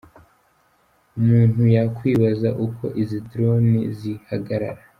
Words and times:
Umuntu 1.19 1.61
yakwibaza 1.75 2.49
uko 2.65 2.85
izi 3.01 3.17
drone 3.29 3.79
zihagarara:. 3.97 4.81